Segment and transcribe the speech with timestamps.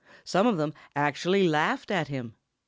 [0.23, 2.33] Some of them actually laughed at him.